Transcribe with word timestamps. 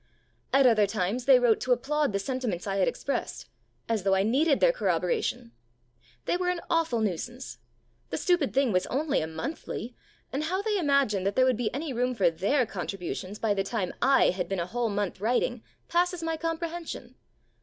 At 0.51 0.65
other 0.65 0.87
times 0.87 1.25
they 1.25 1.37
wrote 1.37 1.59
to 1.59 1.71
applaud 1.73 2.11
the 2.11 2.17
sentiments 2.17 2.65
I 2.65 2.77
had 2.77 2.87
expressed 2.87 3.47
as 3.87 4.01
though 4.01 4.15
I 4.15 4.23
needed 4.23 4.59
their 4.59 4.71
corroboration! 4.71 5.51
They 6.25 6.37
were 6.37 6.49
an 6.49 6.59
awful 6.71 7.01
nuisance. 7.01 7.59
The 8.09 8.17
stupid 8.17 8.51
thing 8.51 8.71
was 8.71 8.87
only 8.87 9.21
a 9.21 9.27
monthly, 9.27 9.95
and 10.33 10.45
how 10.45 10.63
they 10.63 10.79
imagined 10.79 11.27
that 11.27 11.35
there 11.35 11.45
would 11.45 11.55
be 11.55 11.71
any 11.71 11.93
room 11.93 12.15
for 12.15 12.31
their 12.31 12.65
contributions, 12.65 13.37
by 13.37 13.53
the 13.53 13.63
time 13.63 13.93
I 14.01 14.31
had 14.31 14.49
been 14.49 14.59
a 14.59 14.65
whole 14.65 14.89
month 14.89 15.21
writing, 15.21 15.61
passes 15.87 16.23
my 16.23 16.35
comprehension. 16.35 17.13